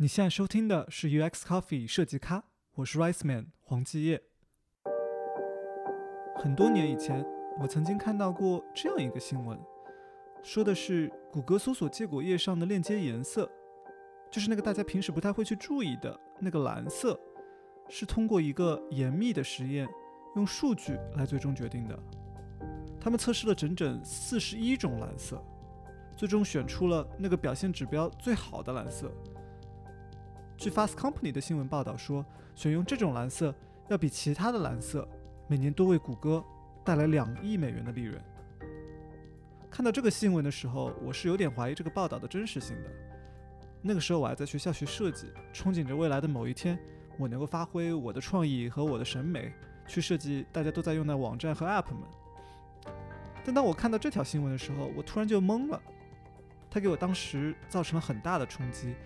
[0.00, 2.44] 你现在收听的是 UX Coffee 设计咖，
[2.76, 4.22] 我是 Rice Man 黄继业。
[6.36, 7.26] 很多年以前，
[7.60, 9.58] 我曾经看到过这样一个新闻，
[10.40, 13.50] 说的是谷歌搜索结果页上的链接颜色，
[14.30, 17.18] 就是那个大家平时不太会去注意的那个蓝色，
[17.88, 19.88] 是通过一个严密的实验，
[20.36, 21.98] 用数据来最终决定的。
[23.00, 25.44] 他们测试了整整四十一种蓝色，
[26.16, 29.12] 最终选出了那个表现指标最好的蓝色。
[30.58, 33.54] 据 Fast Company 的新闻报道说，选用这种蓝色
[33.86, 35.08] 要比其他的蓝色
[35.46, 36.44] 每年多为谷歌
[36.84, 38.20] 带来两亿美元的利润。
[39.70, 42.90] 看到这个新闻的时候，我是有点怀疑这个报道的真实性的。
[43.80, 46.76] 那个时候我还在学校学设计，憧憬着未来的某一天，
[47.18, 49.52] 我能够发挥我的创意和我的审美，
[49.86, 52.02] 去设计大家都在用的网站和 App 们。
[53.44, 55.80] 但当我看到这条新闻的时候，我突然就懵了。
[56.68, 58.96] 它给我当时造成了很大的冲击。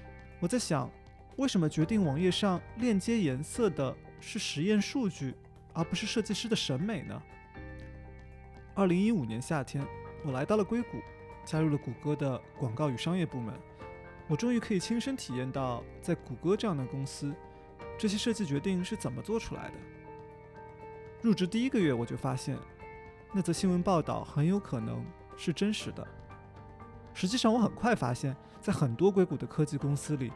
[0.41, 0.91] 我在想。
[1.37, 5.35] 为什么决定网页上链接颜色的是实验数据，
[5.73, 7.23] 而不是设计师的审美呢？
[8.75, 9.87] 二零一五年夏天，
[10.25, 10.99] 我来到了硅谷，
[11.45, 13.55] 加入了谷歌的广告与商业部门。
[14.29, 17.35] 我终于可以亲身体验到，在谷歌这样的公司，
[17.99, 19.75] 这些设计决定是怎么做出来的。
[21.23, 22.59] 入职第一个月，我就发现，
[23.33, 25.05] 那则新闻报道很有可能
[25.37, 26.07] 是真实的。
[27.15, 30.31] 实际上，我很快发现，在很多硅谷的科技公司里。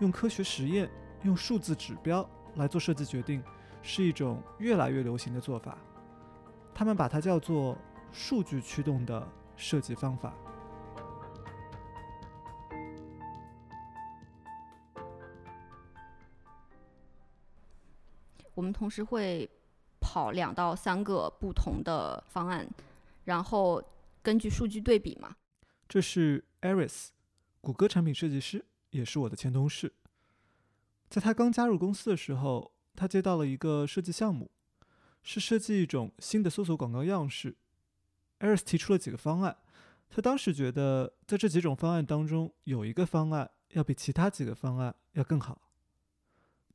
[0.00, 0.88] 用科学实验、
[1.22, 3.42] 用数字指标来做设计决定，
[3.82, 5.76] 是一种越来越流行的做法。
[6.74, 7.76] 他们把它叫做
[8.12, 9.26] “数据驱动的
[9.56, 10.32] 设计方法”。
[18.54, 19.48] 我们同时会
[20.00, 22.68] 跑两到三个不同的方案，
[23.24, 23.82] 然后
[24.22, 25.34] 根据数据对比嘛。
[25.88, 27.08] 这是 Aris，
[27.60, 28.64] 谷歌产品设计师。
[28.90, 29.92] 也是我的前同事，
[31.10, 34.50] 在他刚加入公司的时候，他接到了一个设计项目，
[35.22, 37.56] 是设计一种新的搜索广告样式。
[38.38, 39.56] 艾瑞斯提出了几个方案，
[40.08, 45.60] 他当时觉得在这几种方案当中，有一个方案要比其他几个方案要更好，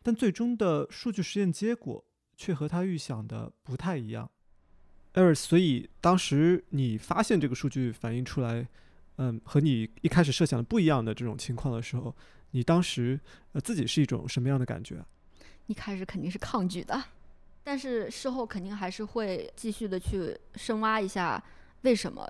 [0.04, 2.06] 但最终的数据实验结果
[2.38, 4.30] 却和他预想的不太一样。
[5.14, 8.68] 艾瑞斯，所以当时你发现这个数据反映出来。
[9.18, 12.16] 嗯，和你一开始设想的不一样的这种情况的时候，
[12.52, 13.20] 你当时
[13.52, 15.04] 呃自己是一种什么样的感觉？
[15.68, 17.02] 一开始肯定是抗拒的，
[17.64, 21.42] 但是事后肯定还是会继续的去深挖一下
[21.82, 22.28] 为什么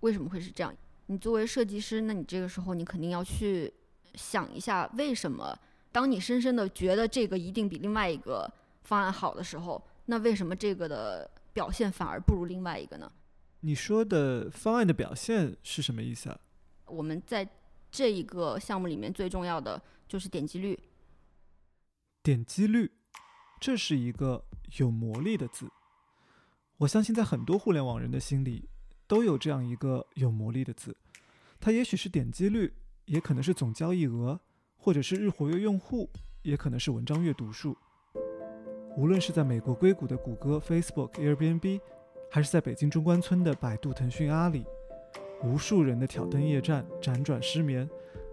[0.00, 0.74] 为什么会是这样。
[1.06, 3.72] 你作为设计师，那你这个时候你肯定要去
[4.14, 5.58] 想一下为什么。
[5.90, 8.50] 当你深深的觉得这个一定比另外一个
[8.84, 13.12] 方案好的时候，那为什么这个的表现反而不如另外一个呢？
[13.64, 16.40] 你说的方案的表现是什么意思啊？
[16.86, 17.48] 我们在
[17.92, 20.76] 这一个项目里面最重要的就是点击率。
[22.24, 22.90] 点击率，
[23.60, 24.44] 这是一个
[24.78, 25.70] 有魔力的字。
[26.78, 28.68] 我相信在很多互联网人的心里
[29.06, 30.96] 都有这样一个有魔力的字，
[31.60, 32.74] 它也许是点击率，
[33.04, 34.40] 也可能是总交易额，
[34.76, 36.10] 或者是日活跃用户，
[36.42, 37.78] 也可能是文章阅读数。
[38.96, 41.80] 无论是在美国硅谷的谷歌、Facebook、Airbnb。
[42.34, 44.64] 还是在北京中关村的百度、腾讯、阿里，
[45.44, 47.86] 无数人的挑灯夜战、辗转失眠，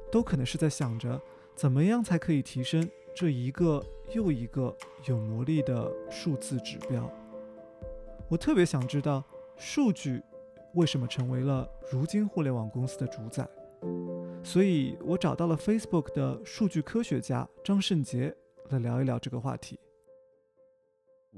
[0.10, 1.22] 都可能是在想着
[1.54, 4.74] 怎么样才可以提升这一个又一个
[5.04, 7.12] 有魔力的数字指标。
[8.30, 9.22] 我特别想知道，
[9.58, 10.22] 数据
[10.76, 13.46] 为什么成为了如今互联网公司的主宰？
[14.42, 18.34] 所以我找到了 Facebook 的数据科学家张胜杰
[18.70, 19.78] 来聊一聊这个话题。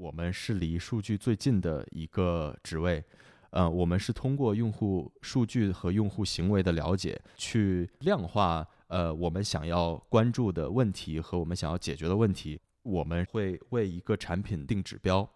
[0.02, 3.04] 我们是离数据最近的一个职位，
[3.50, 12.60] 呃，我们是通过用户数据和用户行为的了解，去量化呃我们想要关注的问题和我们想要解决的问题。
[12.82, 15.28] 我们会为一个产品定指标，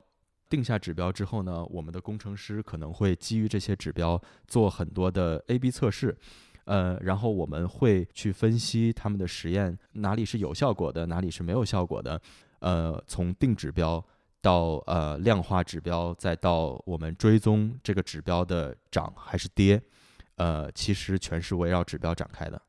[0.51, 6.19] 定下指标之后呢，我们的工程师可能会基于这些指标做很多的 A/B 测试，
[6.65, 12.21] 呃，然后我们会去分析他们的实验哪里是有效果的，哪里是没有效果的，
[12.59, 14.05] 呃，从定指标。
[14.41, 19.83] 到呃量化指标，再到我们追踪这个指标的涨还是跌，
[20.37, 22.61] 呃，其实全是围绕指标展开的。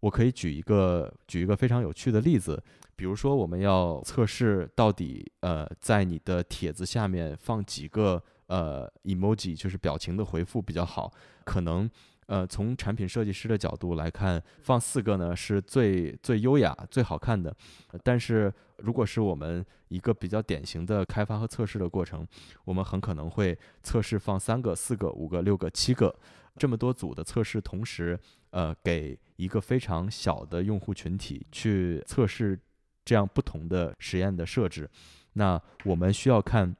[0.00, 2.62] 我可以举一个举一个非常有趣的例子，
[2.96, 11.12] 比如说我们要测试到底呃在你的帖子下面放几个呃 emoji，就是表情的回复比较好，
[11.44, 11.90] 可能。
[12.26, 17.54] 呃，从产品设计师的角度来看，放四个呢是最最优雅、最好看的。
[18.02, 22.26] 但是，如果是我们一个比较典型的开发和测试的过程，
[22.64, 26.14] 我们很可能会测试放三个、四个、五个、六个、七个
[26.56, 28.18] 这么多组的测试，同时
[28.50, 32.58] 呃给一个非常小的用户群体去测试
[33.04, 34.88] 这样不同的实验的设置。
[35.34, 36.74] 那我们需要看，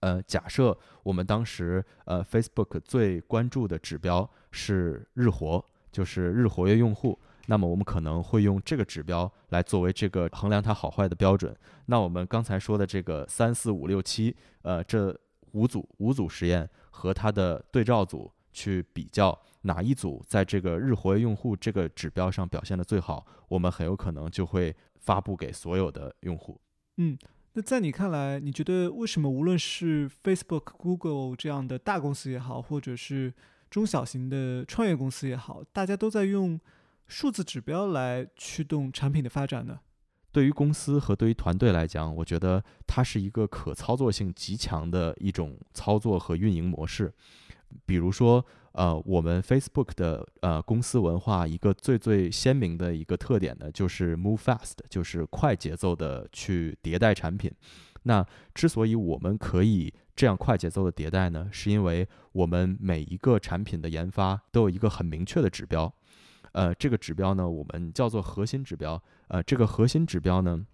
[0.00, 5.62] 呃，假设我们当时呃 Facebook 最关注的指标是日活，
[5.92, 7.18] 就是日活跃用户。
[7.48, 11.54] 那么我们可能会用这个指标来作为这个衡量它好坏的标准。
[11.84, 15.16] 那我们刚才说的这个三四五六七，呃，这
[15.52, 26.60] 五组五组实验和它的对照组去比较，哪一组在这个日活跃用户这个指标上表现的最好，我们很有可能就会发布给所有的用户。
[26.96, 27.16] 嗯，
[27.52, 33.32] 那在你看来，你觉得为什么无论是 Facebook、Google 这样的大公司也好，或者是
[33.70, 36.60] 中小型的创业公司也好，大家都在用？
[37.08, 39.78] 数字指标来驱动产品的发展呢？
[40.32, 47.14] 对于公司和对于团队来讲，我觉得它是一个可操作性极强的一种操作和运营模式。
[47.84, 57.48] 比如说，呃，我们 Facebook 的呃公司文化一个最最鲜明的一个特点呢，就是 move fast，就是快节奏的去迭代产品。
[58.02, 65.92] 那之所以我们可以这样快节奏的迭代呢，是因为我们每一个产品的研发都有一个很明确的指标。
[66.52, 69.00] 呃，这个指标呢，我们叫做核心指标。
[69.28, 70.66] 呃，这个核心指标呢，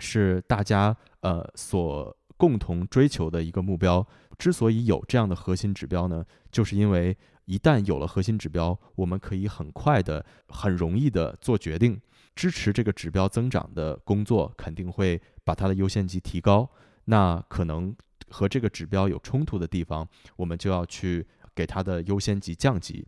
[0.00, 4.04] 是大家呃所共同追求的一个目标。
[4.36, 12.00] 之所以有这样的核心指标呢，就是因为一旦有了核心指标，我们可以很快的、很容易的做决定。
[12.34, 16.68] 支持这个指标增长的工作，肯定会把它的优先级提高。
[17.04, 17.94] 那可能
[18.32, 21.24] 和这个指标有冲突的地方，我们就要去
[21.54, 23.06] 给它的优先级降级。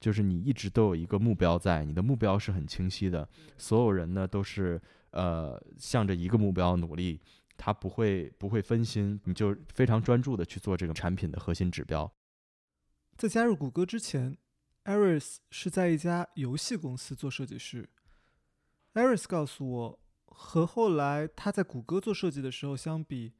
[0.00, 4.80] 就是你一直都有一个目标在，你的目标是很清晰的，所有人呢都是
[5.10, 7.20] 呃向着一个目标努力，
[7.56, 12.12] 他不会不会分心，你就非常专注的去做这个产品的核心指标。
[13.16, 14.36] 在加入谷歌之前
[14.86, 17.88] ，Aris 是在一家游戏公司做设计师。
[18.94, 23.34] Aris 告诉我，和后来他在谷歌做设计的时候相比，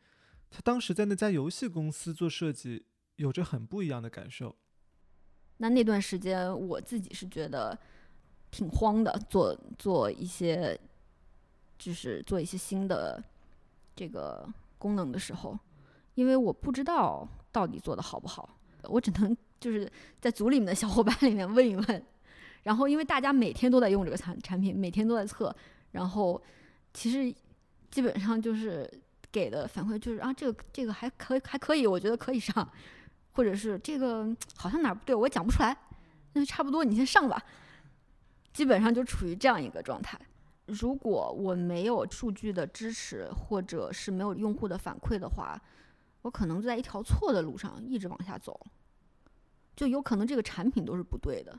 [0.52, 2.84] 他当时在那家游戏公司做设计
[3.16, 4.54] 有着很不一样的感受。
[5.56, 7.76] 那那段时间，我自己是觉得
[8.50, 10.78] 挺慌的，做做一些，
[11.78, 13.22] 就是做一些新的
[13.96, 14.46] 这个
[14.76, 15.58] 功能的时候，
[16.14, 19.90] 因为我不知道到底做的好不好，我只能就是
[20.20, 22.06] 在组里面的小伙伴里面问一问，
[22.64, 25.54] 然后因为大家每天都在用这个产产品，每天都在测，
[25.92, 26.42] 然后
[26.92, 27.34] 其实
[27.90, 28.90] 基本上就是
[29.32, 32.68] 给的反馈就是啊，这个这个还可以还可以，我觉得可以上。
[33.34, 35.74] 或者是这个好像哪儿不对，我讲不出来，
[36.34, 37.42] 那就差不多，你先上吧。
[38.52, 40.20] 基本上就处于这样一个状态。
[40.66, 45.58] 如果我没有数据的支持，或者是没有用户的反馈的话，
[46.20, 48.60] 我可能就在一条错的路上一直往下走，
[49.74, 51.58] 就有可能这个产品都是不对的。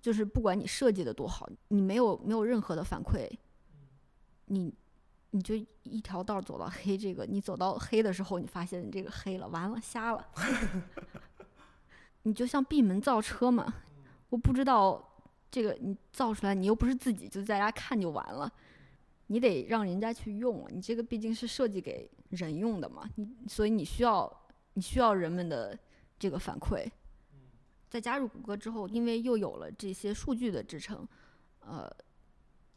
[0.00, 3.30] 就是不管你设计的多好，你没有没有任何的反馈，
[4.46, 4.72] 你。
[5.36, 10.26] 你就一条道走到黑，这个你走到黑的时候，你发现你这个黑了，完了，瞎了。
[12.24, 13.74] 你就像闭门造车嘛，
[14.30, 18.50] 我不知道这个你造出来，你又不是自己就在家看就完了，
[19.26, 24.40] 你得让人家去用，你这个毕竟是设计给人用的嘛，你所以你需要
[24.72, 25.78] 你需要人们的
[26.18, 26.88] 这个反馈。
[27.90, 31.06] 在加入谷歌之后，因为又有了这些数据的支撑，
[31.60, 31.94] 呃。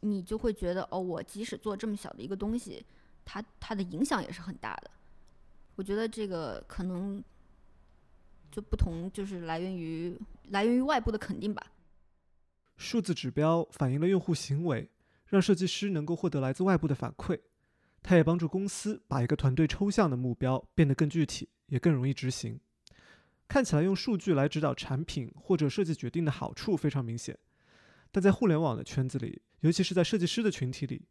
[0.00, 2.84] 你就会觉得哦，我即使做这么小的一个东西，
[3.24, 4.90] 它它的影响也是很大的。
[5.76, 7.22] 我觉得这个可能
[8.50, 11.72] 就不同，就是来源于来源于外部的肯定吧。
[12.76, 14.88] 数字指标反映了用户行为，
[15.26, 17.38] 让设计师能够获得来自外部的反馈。
[18.02, 22.58] 它也帮助公司把一个团队抽象的目标变得更具体，也更容易执行。
[23.46, 27.38] 看起来用数据来指导产品或者设计决定的好处非常明显。
[28.10, 31.06] 但在互联网的圈子里，尤其是在设计师的群体里，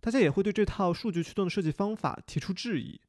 [0.00, 3.00] 大家也会对这套数据驱动的设计方法提出质疑。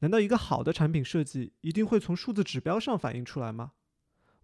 [0.00, 3.72] 难道一个好的产品设计一定会从数字指标上反映出来吗？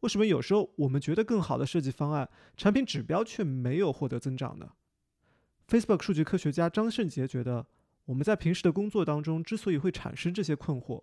[0.00, 4.72] 为什么有时候我们觉得更好的设计方案，产品指标却没有获得增长呢
[5.68, 7.66] ？Facebook 数据科学家张胜杰觉得，
[8.04, 11.02] 我们在平时的工作当中之所以会产生这些困惑，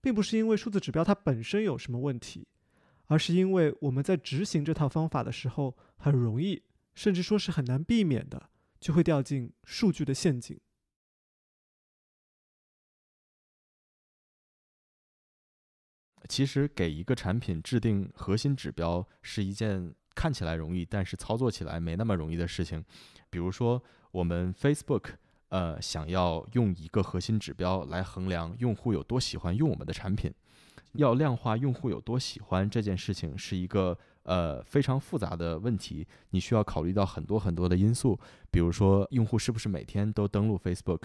[0.00, 2.46] 并不是因为数字指标它本身有什么问题。
[3.08, 6.60] 而是因为我们在执行这套方法的时候，很容易，
[6.96, 8.50] 甚至说是很难避免的，
[8.80, 10.58] 就会掉进数据的陷阱。
[16.28, 22.84] 其实，给一个产品制定核心指标是一件看起来容易，但是操作起来没那么容易的事情。
[23.30, 25.10] 比如说，我们 Facebook，
[25.50, 30.34] 呃，想要用一个核心指标来衡量用户有多喜欢用我们的产品。
[30.94, 38.18] 要量化用户有多喜欢这件事情是一个呃非常复杂的问题，你需要考虑到很多很多的因素，
[38.50, 41.02] 比如说用户是不是每天都登录 Facebook，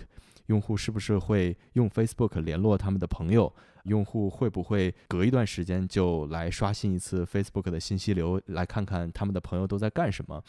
[0.47, 10.43] 用户是不是会用 Facebook 联络他们的朋友，用户会不会隔一段时间就来刷新一次 Facebook 的信息流，来看看他们的朋友都在干什么。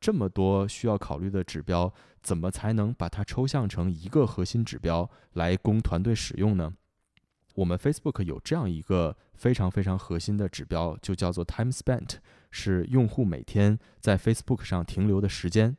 [0.00, 6.72] 这么多需要考虑的指标，怎么才能把它抽象成一个核心指标来供团队使用呢？
[7.56, 12.16] 我们 Facebook 有这样一个非常非常核心的指标，就叫做 Time Spent，
[12.50, 15.76] 是用户每天在 Facebook 上停留的时间。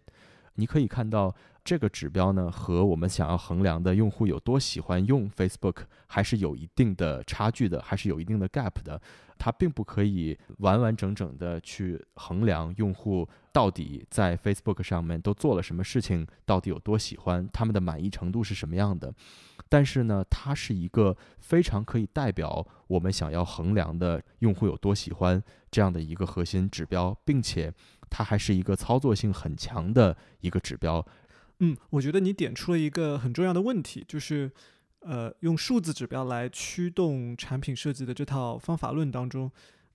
[0.55, 8.99] 你可以看到这个指标呢，和我们想要衡量的用户有多喜欢用 Facebook 还是有一定的差距的，还是有一定的 gap 的。
[9.37, 19.13] 它并不可以完完整整的去衡量用户到底在 Facebook 上面都做了什么事情，到底有多喜欢，他们的满意程度是什么样的。
[19.69, 27.71] 但是呢，它是一个非常可以代表我们想要衡量的用户有多喜欢这样的一个核心指标，并且
[28.09, 31.05] 它还是一个操作性很强的一个指标。
[31.59, 34.51] 嗯，我觉得你点出了一个很重要的问题，就是。
[35.01, 39.49] 呃，用数字指标来驱动产品设计的这套方法论当中，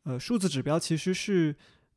[0.04, 1.54] 呃，数字指标其实是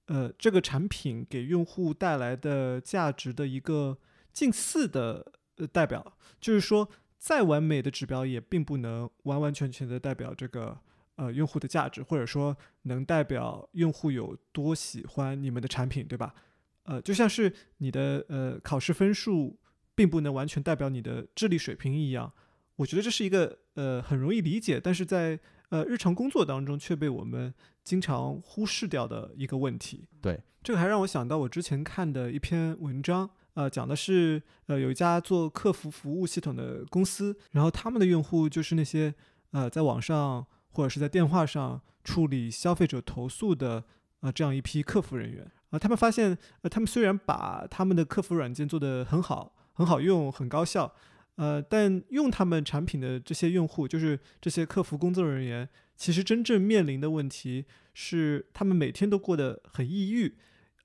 [0.07, 3.97] 呃这个产品给用户带来的价值的一个
[4.33, 6.17] 近似的呃代表。
[6.41, 10.77] 就是说，再完美的指标也并不能完完全全的代表这个
[11.15, 16.35] 呃用户的价值，或者说能代表用户有多喜欢你们的产品，对吧？
[16.83, 19.57] 呃，就像是你的呃考试分数
[19.95, 22.31] 并不能完全代表你的智力水平一样。
[22.77, 27.53] 我觉得这是一个呃很容易理解，但是在呃日常工作当中却被我们
[27.83, 30.07] 经常忽视掉的一个问题。
[30.21, 39.13] 对，这个还让我想到我之前看的一篇文章，呃，讲的是呃有一家做客服服务系统的公司，然后他们的用户就是那些
[39.51, 43.83] 呃在网上或者是在电话上处理消费者投诉的
[44.21, 50.93] 呃这样一批客服人员啊，他们发现呃他们虽然把他们的客服软件做得很好，很好用，很高效。
[51.37, 60.35] 呃，但用他们产品的这些用户，就是这些客服工作人员，其实真正面临的问题是，他们每天都过得很抑郁，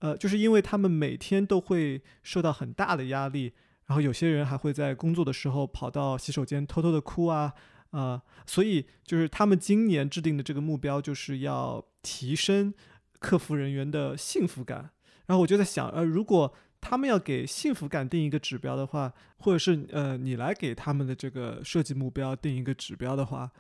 [0.00, 3.54] 呃，就是因为他们每天都会受到很大的压力，
[3.86, 7.54] 然后有些人还会在工作的时候跑到洗手间偷偷的哭啊，
[7.90, 12.74] 啊，所以就是他们今年制定的这个目标，就是要提升
[13.18, 14.90] 客服人员的幸福感。
[15.26, 16.52] 然后我就在想，呃，如果
[16.82, 23.50] 他们要给幸福感定一个指标的话，或者是呃，你来给他们的这个设计目标定一个指标的话，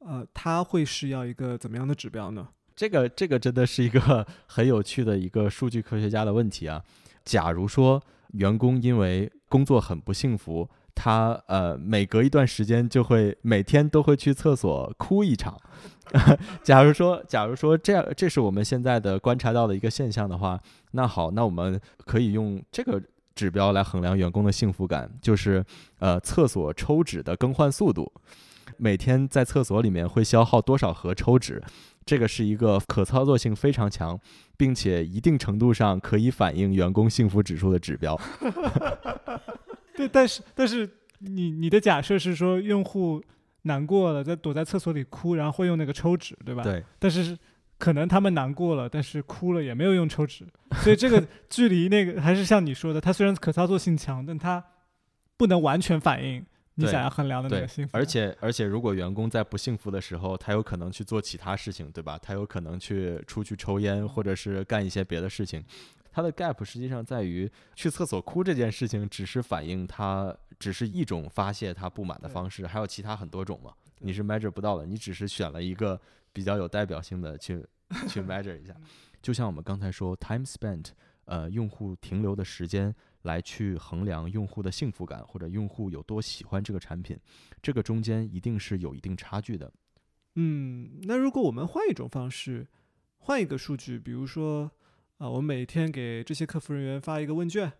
[0.00, 2.48] 呃，他会是要一个怎么样的指标呢？
[2.74, 6.82] 这个这个真的是一个很有趣的一个数据科学家的问题啊。
[7.24, 15.56] 假如说员工因为工作很不幸福，他呃每隔一段时间就会每天都会去厕所哭一场。
[16.62, 20.60] 假如说，假如说这样，这是我们现在的观察到的一个现象的话，
[20.92, 23.00] 那好，那我们可以用这个
[23.34, 25.64] 指标来衡量员工的幸福感，就是
[26.00, 28.12] 呃厕所抽纸的更换速度，
[28.76, 31.62] 每天在厕所里面会消耗多少盒抽纸，
[32.04, 34.18] 这个是一个可操作性非常强，
[34.56, 38.18] 并且一定程度上可以反映员工幸福指数的指标。
[39.96, 40.90] 对，但是但是
[41.20, 43.22] 你你的假设是说用户。
[43.62, 46.62] 难过了，在躲在厕所里哭，然后会用那个抽纸，对吧？
[46.62, 46.82] 对。
[46.98, 47.36] 但是
[47.78, 50.46] 可能他们难过了，但是哭了也没有用抽纸，
[50.82, 54.64] 所以这个 距离那个还是像你说的，它虽然可操作性强，但它
[55.36, 57.96] 不能完全反映你想要衡量的那个幸福。
[57.96, 62.18] 而且而且，如果员工在不幸福的时候，他有可能去做其他事情，对吧？
[62.22, 65.62] 他有可能去出去抽烟，或者是干一些别的事情。
[66.12, 70.36] 他的 gap 实际上在于去厕所哭这件事情，只是反映他。
[70.58, 73.74] 只是一种发泄他不满的方式，还有其他很多种嘛？
[73.98, 76.00] 你是 measure 不到的，你只是选了一个
[76.32, 77.66] 比较有代表性的去
[78.08, 78.72] 去 measure 一下。
[79.20, 80.90] 就像我们刚才说，time spent，
[81.24, 87.18] 呃，用户停留的时间来去衡量用户的幸福感或者用户有多喜欢这个产品，
[87.60, 89.72] 这个中间一定是有一定差距的。
[90.36, 92.68] 嗯，那如果我们换一种方式，
[93.18, 94.70] 换一个数据，比如说
[95.22, 97.72] 啊，我们每天给这些客服人员发一个问卷。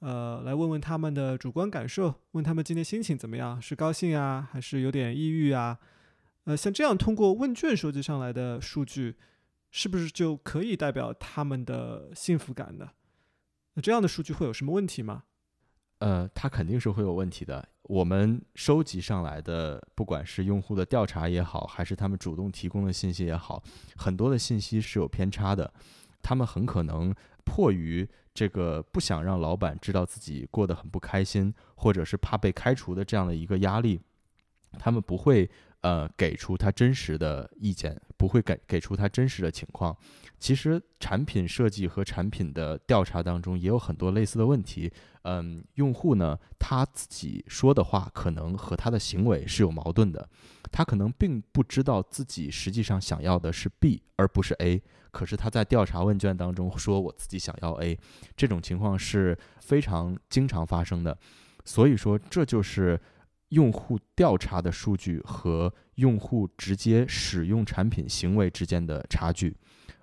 [0.00, 5.78] 呃，来问问他们的主观感受，问他们今天心情怎么样，是高兴啊，还是有点抑郁啊？
[6.42, 9.14] 呃，像这样通过问卷收集上来的数据，
[9.70, 12.90] 是不是就可以代表他们的幸福感呢？
[13.74, 15.22] 那这样的数据会有什么问题吗？
[15.98, 17.68] 呃，它肯定是会有问题的。
[17.84, 23.62] 我们收集上来的，不管是用户的调查也好，还是他们主动提供的信息也好，
[23.96, 25.72] 很多的信息是有偏差的。
[26.22, 27.14] 他们很可能
[27.44, 34.00] 迫于这个不想让老板知道自己过得很不开心，或者是怕被开除的这样的一个压力，
[34.78, 35.50] 他们不会
[35.80, 39.96] 呃给出他真实的意见，不会给给出他真实的情况。
[40.38, 44.92] 其实产品设计和产品的调查当中也有很多类似的问题。
[45.22, 50.28] 嗯，用户呢他自己说的话可能和他的行为是有矛盾的，
[50.70, 57.98] 他可能并不知道自己实际上想要的是 B 而不是 A，可是他在调查问卷当中说我自己想要 A，
[58.36, 61.18] 这种情况是非常经常发生的。
[61.64, 63.00] 所以说，这就是
[63.52, 69.54] 用户调查的数据和用户直接使用产品行为之间的差距。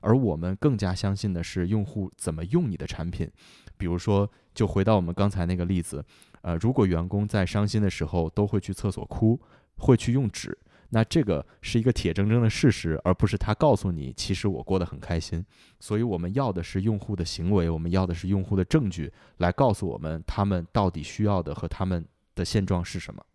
[0.01, 3.29] 而我们更加相信的是用户怎么用你的产品。
[3.75, 6.05] 比如说，就回到我们刚才那个例子，
[6.41, 9.39] 呃，如果员工在伤心的时候都会去厕所哭，
[9.77, 10.55] 会去用纸，
[10.89, 15.43] 那这个是一个铁铮铮的事实，而不是他告诉你，其实我过得很开心。
[15.79, 23.25] 所以我们要的是用户的行为，我们要的是用户的证据，来告诉我们他们到底需要的和他们的现状是什么。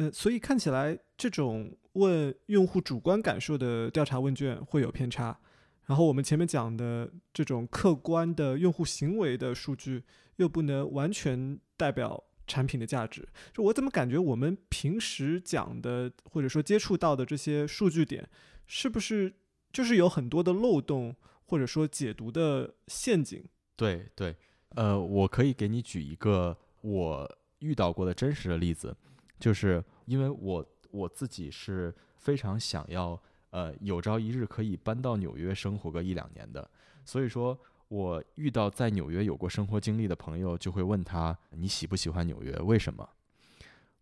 [0.00, 5.38] 呃，所以看起来这种问用户主观感受的调查问卷会有偏差。
[5.84, 10.02] 然后我们前面讲的这种客观的用户行为的数据，
[10.36, 13.28] 又不能完全代表产品的价值。
[13.52, 18.26] 就我怎么感觉我们平时讲的或者说接触到的这些数据点，
[18.66, 19.34] 是不是
[19.70, 21.14] 就是有很多的漏洞，
[21.44, 23.44] 或者说解读的陷阱？
[23.76, 24.34] 对对，
[24.76, 28.96] 呃，我可以给你举一个我遇到过的真实的例子，
[29.40, 33.20] 就是因为我我自己是非常想要。
[33.52, 36.70] 呃，有朝一日可以搬到纽约生活个一两年的，
[37.04, 42.52] 所以说，我遇到在纽约有过生活经历的朋友，就会问他你喜不喜欢纽约？
[42.58, 43.10] 为什么？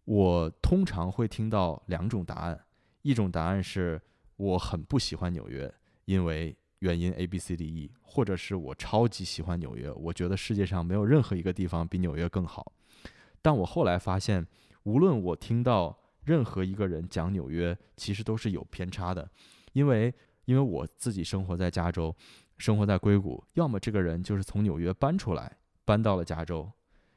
[0.04, 2.62] 我通常会听到两种答案，
[3.00, 3.98] 一种答案是
[4.36, 5.72] 我很不喜欢纽约，
[6.04, 12.70] 因为原因 A B C D E，或者是我超级喜欢纽约，我觉得世界上没有任何一个地方比纽约更好。
[13.40, 14.46] 但我后来发现，
[14.88, 15.96] 无论我听到。
[16.24, 19.26] 任何一个人讲纽约，其实都是有偏差的，
[19.72, 20.12] 因为
[20.44, 22.14] 因为我自己生活在加州，
[22.58, 26.70] 生活在硅谷，要么这个人就是从纽约搬出来，搬到了加州，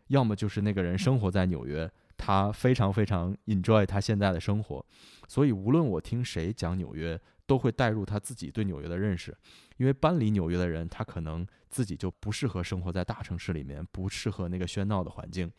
[0.07, 4.85] 要么就是那个人生活在纽约，他非常非常 enjoy 他现在的生活，
[5.27, 9.37] 所以无论我听谁讲纽约，都会带入他自己对纽约的认识，
[9.75, 15.51] 因为搬离纽约的人，他可能自己就不适合生活在大城市里面，不适合那个喧闹的环境。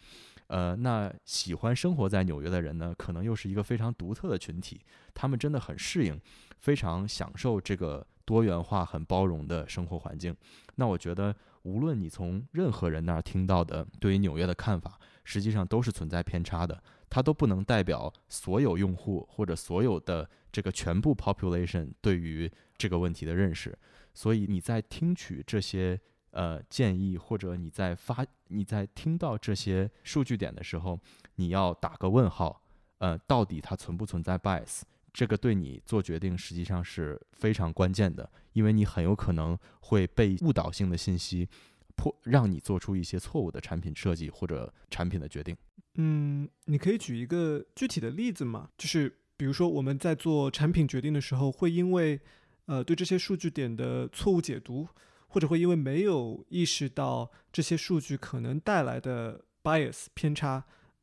[0.52, 4.82] 呃，那喜欢生活在纽约的人呢，可能又是一个非常独特的群体。
[5.14, 6.20] 他们真的很适应，
[6.58, 10.36] 非常享受这个多元化、很包容的生活环境。
[10.74, 16.82] 那我觉得，无论你从任何人那儿听到的对于纽约的看法，实际上都是存在偏差的。
[17.08, 23.74] 它都不能代表所有用户或者所有的这个全部 population 对于这个问题的认识。
[24.12, 25.98] 所以你在听取这些。
[26.32, 30.98] 呃，建议或者你在发你在听到这些数据点的时候，
[31.36, 32.62] 你要打个问号。
[32.98, 34.82] 呃，到底它存不存在 bias？
[35.12, 41.48] 这个对你做决定实际上是非常关键的，因为你很有可能会被误导性的信息
[41.96, 45.56] 迫让你做出一些错误的产品设计或者产品的决定。
[45.96, 48.70] 嗯，你可以举一个具体的例子吗？
[48.78, 52.20] 就是比如说我们在做产品决定的时候，会因为
[52.66, 54.88] 呃对这些数据点的错误解读。
[55.32, 60.62] 或者会因为没有意识到这些数据可能带来的 bias 偏差，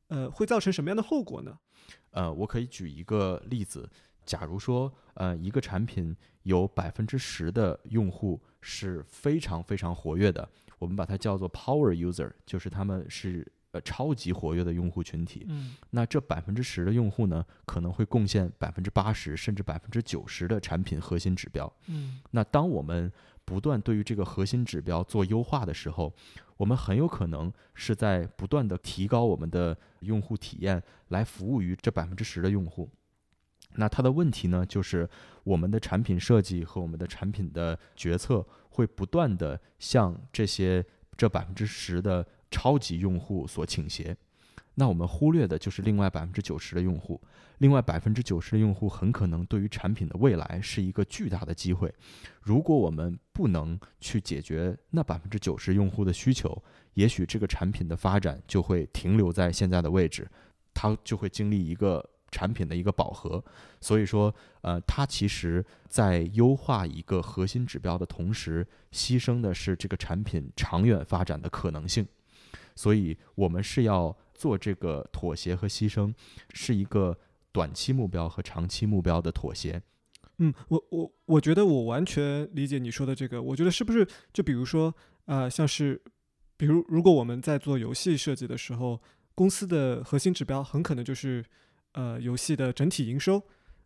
[0.09, 1.57] 呃，会造成什么样的后果呢？
[2.11, 3.89] 呃，我可以举一个例子，
[4.27, 15.45] 假如说，呃，一个产品有百分之十的用户是非常非常活跃的，我们把它叫做 power user，就是他们是呃超级活跃的用户群体。
[15.49, 21.71] 嗯，那这百分之十的用户呢，可能会贡献百分之八十甚至百分之九十的产品核心指标。
[21.87, 23.11] 嗯，那当我们
[23.49, 26.13] 不断对于这个核心指标做优化的时候，
[26.55, 32.87] 我们很有可能是在不断的提高我们的用户体验，来服务于这百分之十的用户。
[33.73, 35.09] 那它的问题呢，就是
[35.43, 40.85] 我们的产品设计和我们的产品的决策会不断的向这些
[41.17, 44.15] 这百分之十的超级用户所倾斜。
[44.79, 47.19] 那我们忽略的就是另外百分之九十的用户。
[47.57, 51.93] 另外百分之九十的用户很可能对于产品的未来是一个巨大的机会。
[52.41, 56.63] 如果我们不能去解决那百分之九十用户的需求，
[56.93, 60.25] 也许这个产品的发展就会停留在现在的位置，
[60.73, 63.43] 它就会经历一个产品的一个饱和。
[63.81, 72.07] 所以说，呃，它其实在优化一个核心指标的同时，牺牲的是这个产品长远发展的可能性。
[72.77, 76.11] 所以我们是要做这个妥协和牺牲，
[76.53, 77.15] 是一个。
[77.51, 79.81] 短期目标和长期目标的妥协。
[80.37, 83.41] 嗯，我我我觉得我完全理解你说的这个。
[83.41, 84.93] 我觉得是不是就比如说，
[85.25, 85.99] 呃，像是，
[86.55, 89.01] 比如如果我们在做游戏设计的时候，
[89.33, 91.43] 公司的核心指标很可能就是，
[91.93, 93.41] 呃，游戏的整体营收。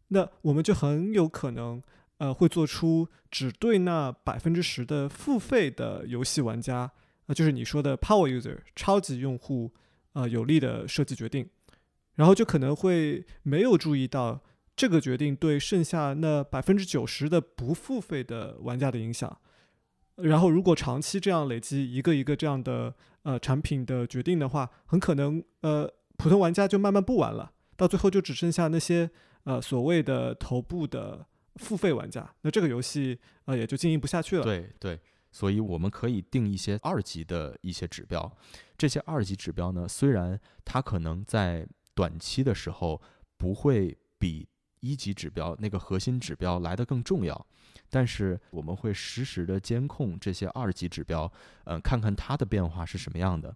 [0.10, 1.82] 那我们就很有可能，
[2.18, 6.92] 呃，会做出只对那百分之十的付费的游戏玩家，
[7.28, 9.72] 呃，就是你说的 power user 超级用户，
[10.14, 11.50] 呃，有利的设计决定，
[12.16, 14.42] 然后就可能会没有注意到
[14.76, 19.40] 这个决定对剩下那百分之九十的不付费的玩家的影响。
[20.18, 29.10] 然后，如果长期这样累积一个一个这样的呃产品的决定的话，很可能呃普通玩家就慢慢不玩了，到最后就只剩下那些
[29.46, 34.44] 呃所谓的头部的付费玩家，那这个游戏呃也就经营不下去了。
[34.44, 35.00] 对对，
[35.34, 38.32] 所以我们可以定一些二级的一些指标，
[38.78, 43.02] 这些二级指标呢，虽然它可能在短期的时候
[43.36, 44.48] 不会比
[44.80, 47.48] 一级指标那个核心指标来得更重要。
[47.90, 51.32] 但是我们会实时的监控这些二级指标，
[51.66, 53.56] 嗯，看看它的变化是什么样的。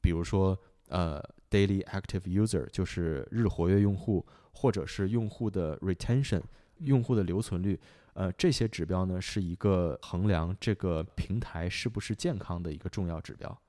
[0.00, 0.56] 比如说，
[0.88, 6.42] 呃，daily active user 就是日活跃用户，或者是用户的 retention，
[6.78, 7.80] 用户的留存率，
[8.16, 13.62] 呃，这些指标呢是一个衡量这个平台是不是健康的一个重要指标。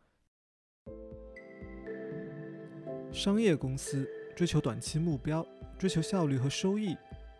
[3.12, 4.08] 商业公司
[4.38, 5.46] 追求短期目标，
[5.78, 6.96] 追求效率和收益，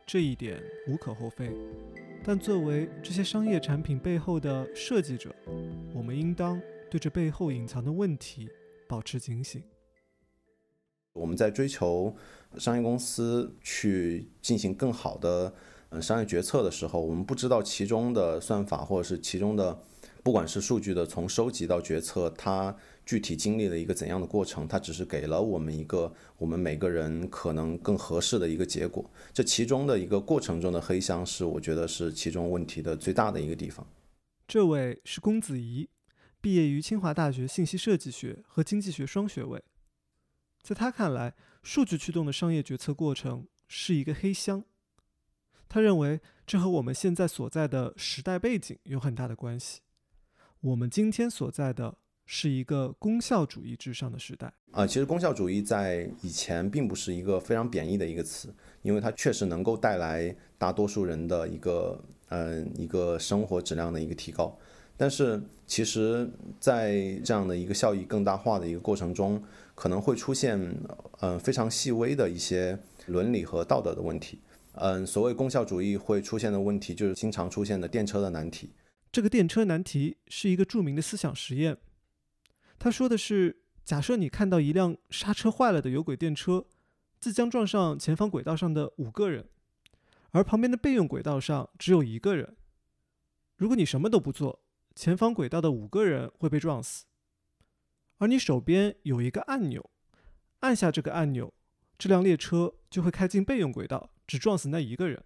[0.06, 1.50] 这一点无可厚非。
[2.26, 5.34] 但作为这些商业产品背后的设计者，
[5.94, 8.50] 我们应当对这背后隐藏的问题
[8.86, 9.64] 保持警醒。
[11.14, 12.14] 我们在追求
[12.58, 15.54] 商业公司去进行更好的
[15.90, 19.80] 嗯商业决策的时候，我们不知道其中的算法或者是其中的，
[20.24, 22.76] 不管是数据的从收集到决策，它。
[23.08, 24.68] 具体经历了一个怎样的过程？
[24.68, 29.10] 它只是给了我们一个我们每个人可能更合适的一个结果。
[29.32, 33.88] 这其中的一个过程中的黑箱，是我觉得是其中问题的最大的一个地方。
[34.46, 35.88] 这位是龚子怡，
[36.42, 39.64] 毕业于清华大学信息设计学和经济学双学位。
[40.62, 44.66] 在他看来，数据驱动的商业决策过程是一个黑箱。
[45.70, 49.82] 他认为这和我们现在所在的时代背景有很大的关系。
[50.62, 51.98] 我们今天所在的。
[52.30, 54.86] 是一个功效主义至上的时代啊！
[54.86, 64.54] 其实功效主义在以前并不是一个非常贬义的一个词，因为它确实能够带来大多数人的一个嗯一个生活质量的一个提高。
[64.98, 69.42] 但是其实，在这样的一个效益更大化的一个过程中，
[69.74, 70.60] 可能会出现
[71.22, 74.42] 嗯非常细微的一些伦理和道德的问题。
[74.80, 78.74] 嗯，所谓功效主义会出现的问题，就是经常出现的电车的难题。
[79.12, 81.78] 这个电车难题是一个著名的思想实验。
[82.78, 86.66] 他说的是：假设你看到一辆刹车坏了的有轨电车，
[87.20, 89.48] 即将撞上前方轨道上的五个人，
[90.32, 92.56] 而旁边的备用轨道上只有一个人。
[93.56, 94.62] 如果你什么都不做，
[94.94, 97.06] 前方轨道的五个人会被撞死。
[98.20, 99.90] 而你手边有一个按钮，
[100.60, 101.52] 按下这个按钮，
[101.98, 105.24] 这辆列车就会开进备用轨道，只撞死那一个人。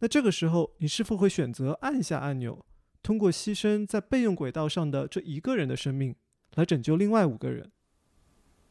[0.00, 2.66] 那这个时候，你是否会选择按下按钮，
[3.02, 6.14] 通过牺牲在备用轨道上的这一个人的生命？
[6.54, 7.70] 来拯救另外五个人，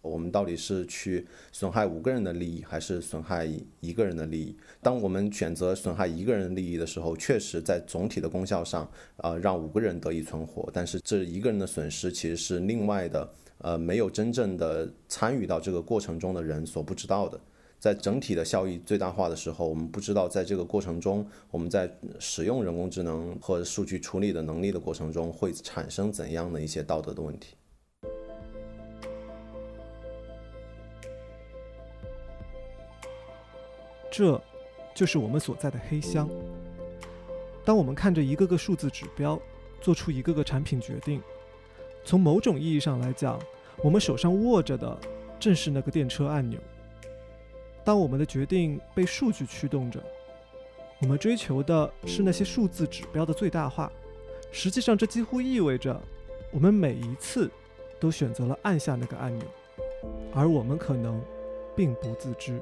[0.01, 3.47] 我们到底是去损害五个人的利益，还是损害
[3.79, 4.57] 一个人的利益？
[4.81, 10.69] 当我们选择损害一个人的利益的时候，确实在总体的功效上，呃，让五个人得以存活。
[10.73, 17.39] 但是这一个人的损失，其实是另外的，呃，没有真正的参与到这个过程中的人所不知道的。
[17.79, 27.55] 在整体的效益最大化的时候，我们不知道在这个过程中，我们在使用人工智能或者数据处理的能力的过程中，会产生怎样的一些道德的问题。
[34.09, 34.41] 这，
[34.95, 36.27] 就是我们所在的黑箱。
[37.63, 39.39] 当我们看着一个个数字指标，
[39.79, 41.21] 做出一个个产品决定，
[42.03, 43.39] 从某种意义上来讲，
[43.83, 44.99] 我们手上握着的
[45.39, 46.59] 正是那个电车按钮。
[47.87, 50.03] 当我们的决定被数据驱动着，
[50.99, 53.89] 我们追求的是那些数字指标的最大化。
[54.51, 55.97] 实际上，这几乎意味着，
[56.51, 57.49] 我们每一次
[57.97, 59.47] 都选择了按下那个按钮，
[60.33, 61.23] 而我们可能
[61.77, 62.61] 并不自知。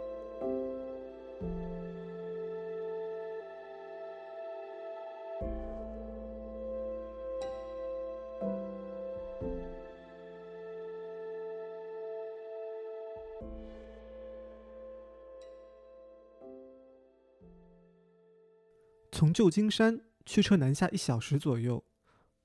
[19.36, 21.84] 旧金山驱车南下一小时左右，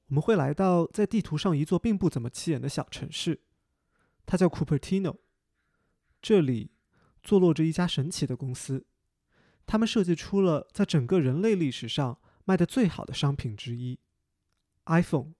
[0.08, 3.42] 我们会来到在地图上一座并不怎么起眼的小城市，
[4.26, 5.18] 它叫 Cupertino。
[6.20, 6.72] 这里
[7.22, 8.86] 坐落着一家神奇的公司，
[9.66, 14.00] 他们设计出了在整个人类历史上卖的最好的商品之一
[14.86, 15.34] ——iPhone。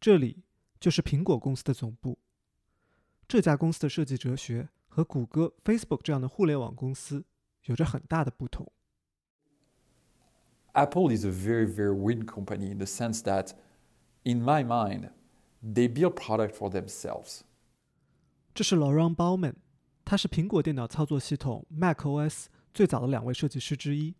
[0.00, 0.44] 这里
[0.80, 2.18] 就是苹果公司的总部。
[3.28, 7.26] 这家公司的设计哲学和谷歌、Facebook 这样的互联网公司
[7.64, 8.72] 有着很大的不同。
[10.77, 13.53] Apple is a very, very weird company in the sense that,
[14.23, 15.09] in my mind,
[15.61, 17.41] they build product for themselves.
[18.53, 19.55] 这是 Laurent Bauman，
[20.03, 24.15] 他是苹果电脑操作系统 macOS 最早的两位设计师之一。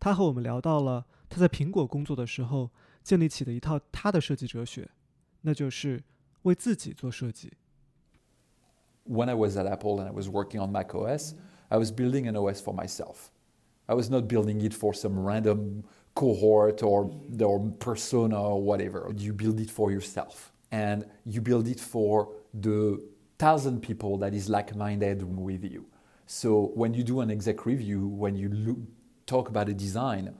[0.00, 2.70] 他和我们聊到了他在苹果工作的时候
[3.02, 4.88] 建立起的一套他的设计哲学，
[5.42, 6.02] 那就是
[6.42, 7.52] 为自己做设计。
[9.04, 11.34] When I was at Apple and I was working on macOS,
[11.68, 13.30] I was building an OS for myself.
[13.87, 15.83] I was not building it for some random
[16.15, 19.11] cohort or, or persona or whatever.
[19.15, 20.51] You build it for yourself.
[20.71, 23.03] And you build it for the
[23.37, 25.85] thousand people that is like-minded with you.
[26.25, 28.77] So when you do an exec review, when you look,
[29.25, 30.33] talk about a design,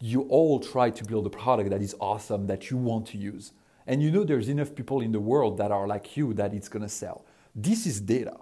[0.00, 3.52] you all try to build a product that is awesome that you want to use.
[3.86, 6.68] And you know there's enough people in the world that are like you that it's
[6.68, 7.24] going to sell.
[7.54, 8.36] This is data.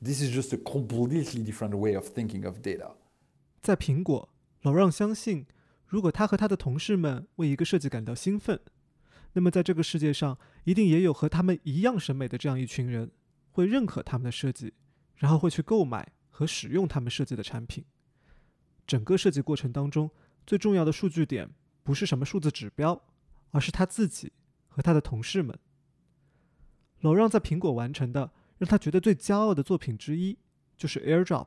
[0.00, 2.90] This is just a completely different way of thinking of data.
[3.64, 4.28] 在苹果，
[4.60, 5.46] 老让相信，
[5.86, 8.60] 如果他和他的同事们为一个设计感到兴奋，
[9.32, 13.10] 那么在这个世界上一定也有和他们一样审美的这样一群人，
[13.52, 14.74] 会认可他们的设计，
[15.16, 17.82] 然后会去购买和使用他们设计的产品。
[18.86, 20.10] 整个设计过程当中，
[20.46, 21.48] 最重要的数据点
[21.82, 23.00] 不是什么数字指标，
[23.52, 24.30] 而是他自己
[24.68, 25.58] 和他的同事们。
[27.00, 30.36] 老让在苹果完成的让他觉得最骄傲的作品之一，
[30.76, 31.46] 就是 AirDrop。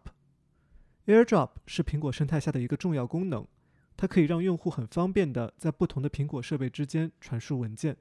[1.07, 3.47] AirDrop 是苹果生态下的一个重要功能，
[3.97, 7.97] 它可以让用户很方便的在不同的苹果设备之间传输文件。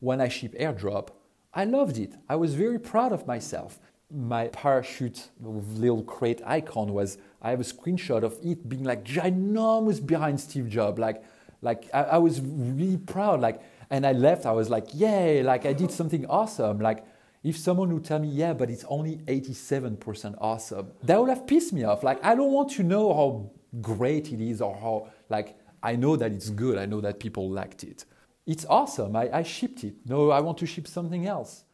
[0.00, 1.08] When I ship AirDrop,
[1.52, 2.18] I loved it.
[2.26, 3.78] I was very proud of myself.
[4.10, 10.04] My parachute little crate icon was I have a screenshot of it being like ginormous
[10.04, 10.98] behind Steve Jobs.
[10.98, 11.22] Like
[11.62, 13.40] like I, I was really proud.
[13.40, 16.80] Like and I left, I was like, yay, like I did something awesome.
[16.80, 17.04] Like
[17.42, 21.72] if someone would tell me, yeah, but it's only 87% awesome, that would have pissed
[21.72, 22.02] me off.
[22.02, 26.16] Like I don't want to know how great it is or how like I know
[26.16, 26.78] that it's good.
[26.78, 28.04] I know that people liked it.
[28.46, 29.16] It's awesome.
[29.16, 29.96] I, I shipped it.
[30.06, 31.64] No, I want to ship something else.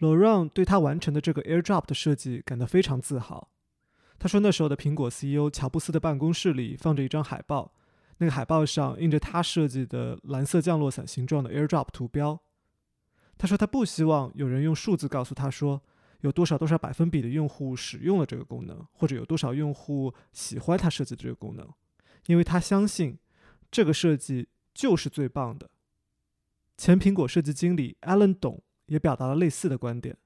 [0.00, 3.48] Laurent 对他完成的这个 AirDrop 的设计感到非常自豪。
[4.18, 7.72] 他说，那时候的苹果 CEO 乔布斯的办公室里放着一张海报，
[8.18, 12.40] 那个海报上印着他设计的蓝色降落伞形状的 AirDrop 图标。
[13.37, 15.81] 他说，他不希望有人用数字告诉他说
[16.21, 21.67] 有多少多少百分比的用户使用了这个功能，或者有多少用户喜欢他设计的这个功能，
[22.27, 23.17] 因为他相信
[23.69, 25.69] 这个设计就是最棒的。
[26.77, 30.17] 前苹果设计经理 Alan 董也表达了类似的观点。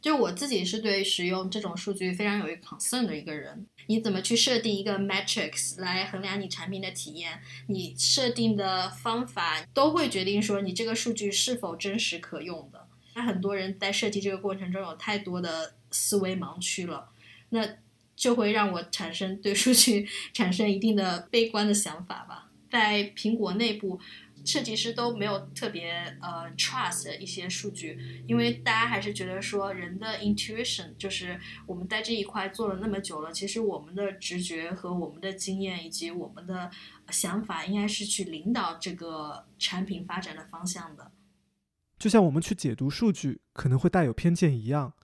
[0.00, 3.66] 就我自己是对使用这种数据非常有一个 concern 的一个人。
[3.86, 7.40] 你怎么去设定一个 metrics 来衡量你产品的体验？
[7.66, 12.86] 你设定的方法都会决定说你这个数据是否真实可用的。
[13.14, 17.08] 那很多人在设计这个过程中有太多的思维盲区了，
[17.50, 17.68] 那
[18.16, 22.50] 就会让我产生对数据 产生一定的悲观的想法吧。
[22.70, 24.00] 在苹果内部。
[24.44, 36.70] 设计师都没有特别呃 trust 一些数据，因为大家还是觉得说人的 intuition 就是我们在这一块做了那么久了，其实我们的直觉和我们的经验以及我们的
[37.10, 41.12] 想法，应该是去领导这个产品发展的方向的。
[41.98, 44.94] 就像我们去解读数据可能会带有偏见一样，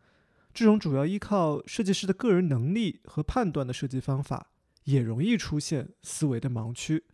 [0.55, 4.51] 这种主要依靠设计师的个人能力和判断的设计方法，
[4.85, 7.05] 也容易出现思维的盲区。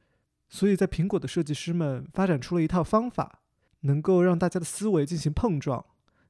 [0.52, 3.40] 所以在苹果的设计师们发展出了一套方法，
[3.80, 5.82] 能够让大家的思维进行碰撞，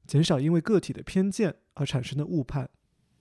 [0.07, 2.69] 减少因为个体的偏见而产生的误判。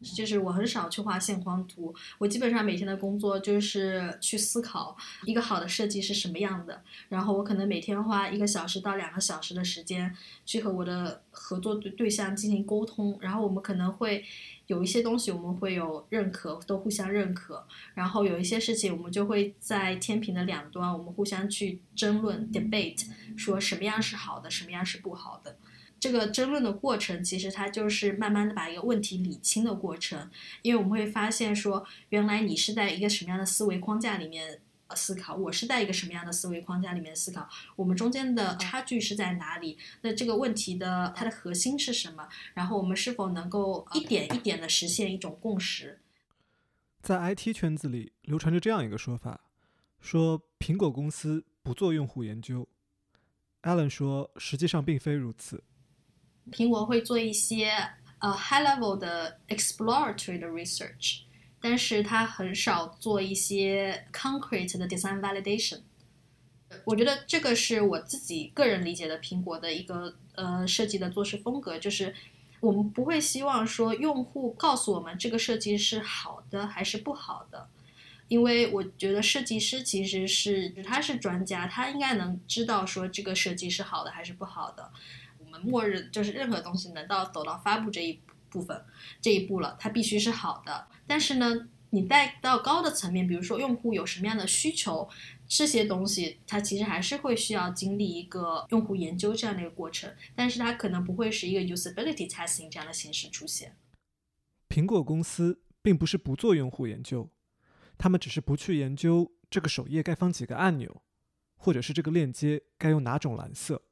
[0.02, 14.24] 就是我很少去画线框图，我基本上每天的工作就是去思考一个好的设计是什么样的，然后我可能每天花一个小时到两个小时的时间去和我的合作对对象进行沟通，然后我们可能会
[14.66, 25.56] 有一些东西我们会有认可，都互相认可，然后有一些事情我们就会在天平的两端，我们互相去争论 debate，说什么样是好的，什么样是不好的。
[26.02, 30.28] 这个争论的过程，其实它就是慢慢的把一个问题理清的过程，
[30.62, 34.60] 因为我们会发现说，原来你是在一个什么样的思维框架里面
[34.96, 39.78] 思考，我是在一个什么样的思维框架里面思考，我们中间的差距是在哪里？
[40.00, 42.28] 那这个问题的它的核心是什么？
[42.54, 46.00] 然后我们是否能够一点一点的实现一种共识？
[47.00, 49.42] 在 IT 圈子里流传着这样一个说法，
[50.00, 52.66] 说苹果公司不做用户研究。
[53.62, 55.62] Allen 说，实际上并非如此。
[56.50, 57.72] 苹果会做一些
[58.18, 61.20] 呃 high level 的 exploratory 的 research，
[61.60, 65.80] 但是它很少做一些 concrete 的 design validation。
[66.84, 72.14] 我觉得这个是我自己个人理解的苹果的一个呃设计的做事风格，就是
[72.60, 77.68] 我们不会希望说用户告诉我们这个设计是好的还是不好的，
[78.28, 84.90] 因为我觉得设计师其实是他是专家，他应该能知道说这个设计是好的还是不好的。
[85.52, 88.82] 我们默认就是任何东西能到走到发布这一部分
[89.20, 90.86] 这一步了，它必须是好的。
[91.06, 95.08] 但是呢，你带到高的层面，比如说用户有什么样的需求。
[95.46, 103.76] 这些东西，它其实还是会需要经历一个用户研究这样的一个过程，但是它可能不会是一个 usability testing 这样的形式出现。
[104.70, 107.28] 苹果公司并不是不做用户研究，
[107.98, 111.02] 他们只是不去研究这个首页该放几个按钮，
[111.56, 113.82] 或者是这个链接该用哪种蓝色。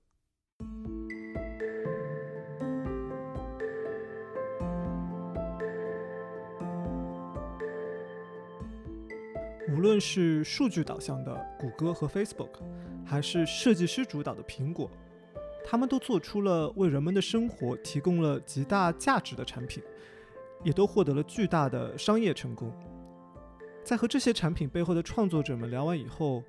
[9.81, 12.51] 无论是数据导向的谷歌和 Facebook，
[13.03, 14.91] 还是设计师主导的苹果，
[15.65, 19.83] 他们都做出了为人们的生活提供了极大价值的产品，
[20.63, 22.71] 也都获得了巨大的商业成功。
[23.83, 26.45] 在和这些产品背后的创作者们聊完以后，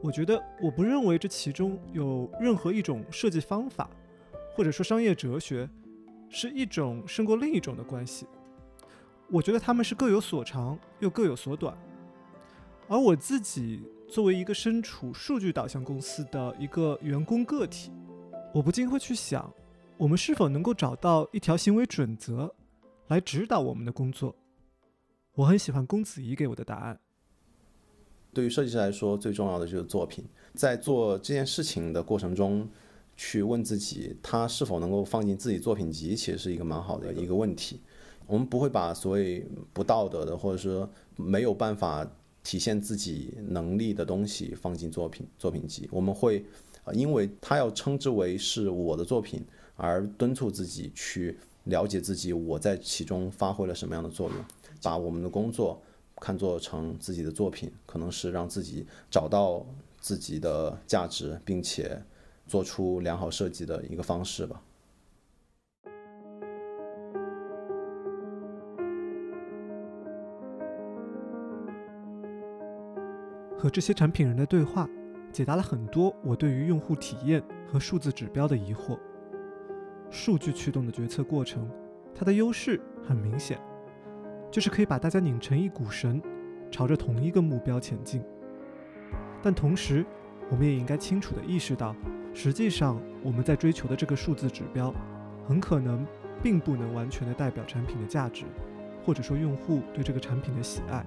[0.00, 3.90] 我觉得我不认为这其中有任何一种设计方法，
[4.54, 5.68] 或者说商业哲学，
[6.28, 8.24] 是一种胜过另一种的关系。
[9.28, 11.76] 我觉得他们是各有所长，又各有所短。
[12.90, 17.90] 而我自己作为一个身处数据导向公司的一个员工个体，
[18.54, 19.52] 我不禁会去想，
[19.98, 22.50] 我们是否能够找到一条行为准则，
[23.08, 24.34] 来指导我们的工作？
[25.34, 26.98] 我很喜欢公子怡给我的答案。
[28.32, 30.24] 对于设计师来说，最重要的就是作品。
[30.54, 32.66] 在做这件事情的过程中，
[33.18, 37.82] 去问自己，他是否能够放进自己作品集，其实是一个蛮好的一个问题。
[38.26, 42.10] 我们不会把所谓不道德的，或者说没有办法。
[42.48, 46.42] 体现自己能力的东西放进作品作品集，我们会，
[46.84, 49.44] 呃，因为他要称之为是我的作品，
[49.76, 54.38] 而敦促自己去了解自己我在其中发挥了什么样的作用，
[54.82, 55.78] 把我们的工作
[56.16, 59.66] 看作成自己的作品，可能是让自己找到
[60.00, 62.02] 自己的价值，并且
[62.46, 64.62] 做出良好设计的一个方式吧。
[73.68, 74.88] 和这些产品人的对话，
[75.30, 78.98] 解答了很多我对于用户体验和数字指标的疑惑。
[80.08, 81.70] 数据驱动的决策过程，
[82.14, 83.60] 它的优势很明显，
[84.50, 86.18] 就是可以把大家拧成一股绳，
[86.70, 88.24] 朝着同一个目标前进。
[89.42, 90.02] 但同时，
[90.50, 91.94] 我们也应该清楚地意识到，
[92.32, 94.94] 实际上我们在追求的这个数字指标，
[95.46, 96.06] 很可能
[96.42, 98.46] 并不能完全的代表产品的价值，
[99.04, 101.04] 或者说用户对这个产品的喜爱。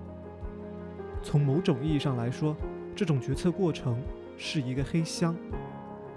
[1.23, 2.55] 从某种意义上来说，
[2.95, 3.97] 这种决策过程
[4.37, 5.35] 是一个黑箱，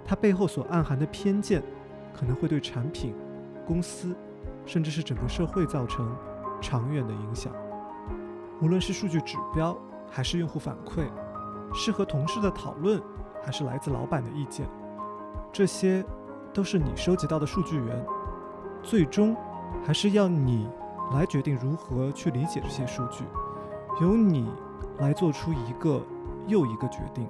[0.03, 1.61] 它背后所暗含的偏见，
[2.13, 3.13] 可能会对产品、
[3.65, 4.15] 公司，
[4.65, 6.15] 甚至是整个社会造成
[6.59, 7.53] 长远的影响。
[8.61, 9.77] 无论是数据指标，
[10.09, 11.07] 还是用户反馈，
[11.73, 13.01] 是和同事的讨论，
[13.43, 14.67] 还是来自老板的意见，
[15.51, 16.03] 这些
[16.53, 18.05] 都是你收集到的数据源，
[18.81, 19.35] 最终
[19.85, 20.67] 还是要你
[21.13, 23.23] 来决定如何去理解这些数据，
[24.01, 24.49] 由你。
[24.99, 26.01] 来做出一个
[26.47, 27.27] 又一个决定。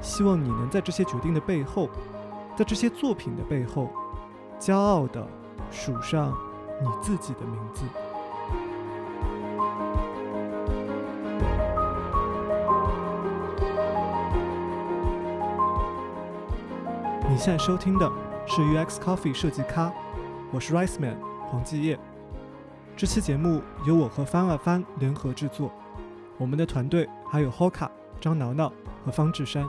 [0.00, 1.88] 希望你能在这些决定的背后，
[2.56, 3.90] 在这些作品的背后，
[4.58, 5.26] 骄傲地
[5.70, 6.36] 署上
[6.80, 7.84] 你自己的名字。
[17.28, 18.10] 你现在收听的
[18.46, 19.92] 是 UX Coffee 设计咖，
[20.50, 21.16] 我是 Rice Man
[21.50, 21.98] 黄继业。
[22.96, 25.70] 这期节目由我和翻二翻联合制作。
[26.38, 27.88] 我们的团队还有 Hoka、
[28.20, 28.72] 张挠挠
[29.04, 29.68] 和方志山。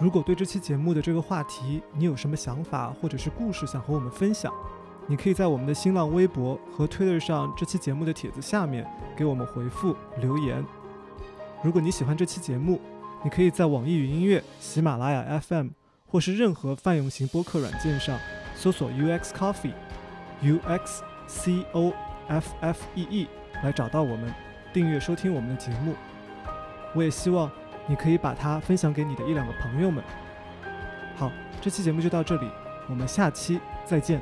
[0.00, 4.52] 如果对这期节目的这个话题你有什么想法或者是故事想和我们分享，
[5.06, 10.64] 你可以在我们的新浪微博和 Twitter 上这期节目的帖子下面给我们回复留言。
[11.62, 12.80] 如果你喜欢这期节目，
[13.24, 15.70] 你可以在网易云音乐、喜马拉雅 FM
[16.06, 18.16] 或是任何泛用型播客软件上
[18.54, 21.92] 搜索 UX Coffee，U X C O
[22.28, 23.28] F F E E
[23.64, 24.47] 来找到我们。
[24.72, 25.94] 订阅收听我们的节目，
[26.94, 27.50] 我也希望
[27.86, 30.02] 你可以把它分享给你的一两个朋友们。
[31.16, 32.48] 好，这期节目就到这里，
[32.88, 34.20] 我们下期再见。